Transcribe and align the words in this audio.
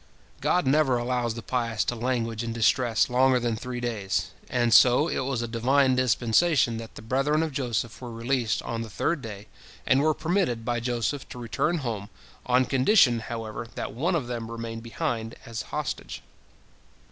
God 0.39 0.65
never 0.65 0.97
allows 0.97 1.35
the 1.35 1.43
pious 1.43 1.83
to 1.83 1.93
languish 1.93 2.41
in 2.41 2.53
distress 2.53 3.07
longer 3.07 3.39
than 3.39 3.55
three 3.55 3.79
days, 3.79 4.31
and 4.49 4.73
so 4.73 5.07
it 5.07 5.19
was 5.19 5.43
a 5.43 5.47
Divine 5.47 5.93
dispensation 5.95 6.77
that 6.77 6.95
the 6.95 7.03
brethren 7.03 7.43
of 7.43 7.51
Joseph 7.51 8.01
were 8.01 8.11
released 8.11 8.63
on 8.63 8.81
the 8.81 8.89
third 8.89 9.21
day, 9.21 9.45
and 9.85 10.01
were 10.01 10.15
permitted 10.15 10.65
by 10.65 10.79
Joseph 10.79 11.29
to 11.29 11.37
return 11.37 11.77
home, 11.85 12.09
on 12.47 12.65
condition, 12.65 13.19
however, 13.19 13.67
that 13.75 13.93
one 13.93 14.15
of 14.15 14.25
them 14.25 14.49
remain 14.49 14.79
behind 14.79 15.35
as 15.45 15.61
hostage. 15.69 16.23